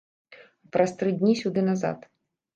[0.63, 2.11] А праз тры дні сюды назад!